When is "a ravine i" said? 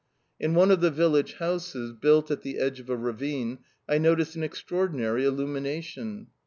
2.89-3.99